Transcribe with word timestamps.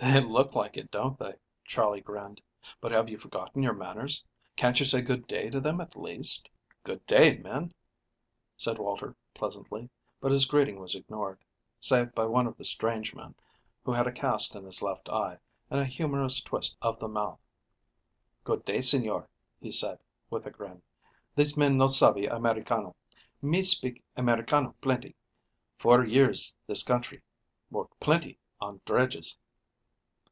"They 0.00 0.20
look 0.20 0.54
like 0.54 0.76
it, 0.76 0.92
don't 0.92 1.18
they?" 1.18 1.34
Charley 1.64 2.00
grinned. 2.00 2.40
"But 2.80 2.92
have 2.92 3.10
you 3.10 3.18
forgotten 3.18 3.64
your 3.64 3.72
manners? 3.74 4.24
Can't 4.54 4.78
you 4.78 4.86
say 4.86 5.02
good 5.02 5.26
day 5.26 5.50
to 5.50 5.60
them, 5.60 5.80
at 5.80 5.96
least?" 5.96 6.48
"Good 6.84 7.04
day, 7.04 7.36
men," 7.38 7.72
said 8.56 8.78
Walter 8.78 9.16
pleasantly, 9.34 9.90
but 10.20 10.30
his 10.30 10.44
greeting 10.46 10.78
was 10.78 10.94
ignored, 10.94 11.40
save 11.80 12.14
by 12.14 12.26
one 12.26 12.46
of 12.46 12.56
the 12.56 12.64
strange 12.64 13.12
men, 13.12 13.34
who 13.84 13.92
had 13.92 14.06
a 14.06 14.12
cast 14.12 14.54
in 14.54 14.64
his 14.64 14.82
left 14.82 15.08
eye 15.08 15.36
and 15.68 15.80
a 15.80 15.84
humorous 15.84 16.40
twist 16.44 16.76
of 16.80 16.96
the 16.98 17.08
mouth. 17.08 17.40
"Good 18.44 18.64
day, 18.64 18.78
señor," 18.78 19.26
he 19.60 19.72
said, 19.72 19.98
with 20.30 20.46
a 20.46 20.50
grin. 20.52 20.80
"These 21.34 21.56
men 21.56 21.76
no 21.76 21.88
savey 21.88 22.26
Americano. 22.26 22.94
Me 23.42 23.64
speak 23.64 24.00
Americano 24.16 24.76
plentee. 24.80 25.16
Four 25.76 26.04
years 26.04 26.54
this 26.68 26.84
country. 26.84 27.20
Work 27.68 27.98
plentee 27.98 28.38
on 28.60 28.80
dredges." 28.86 29.36